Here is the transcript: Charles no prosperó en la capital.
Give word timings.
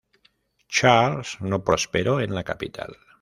Charles 0.67 1.37
no 1.41 1.63
prosperó 1.63 2.21
en 2.21 2.33
la 2.33 2.43
capital. 2.43 2.97